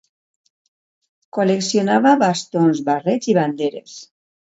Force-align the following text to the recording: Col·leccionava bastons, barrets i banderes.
Col·leccionava 1.39 2.17
bastons, 2.25 2.85
barrets 2.91 3.33
i 3.35 3.41
banderes. 3.43 4.05